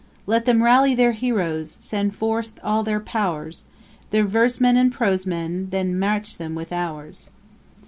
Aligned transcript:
Let 0.25 0.45
them 0.45 0.63
rally 0.63 0.95
their 0.95 1.11
heroes, 1.11 1.77
send 1.79 2.15
forth 2.15 2.59
all 2.63 2.81
their 2.81 2.99
pow'rs, 2.99 3.65
Their 4.09 4.23
verse 4.25 4.59
men 4.59 4.75
and 4.75 4.91
prose 4.91 5.27
men, 5.27 5.67
then 5.69 5.99
match 5.99 6.39
them 6.39 6.55
with 6.55 6.71
ours! 6.73 7.29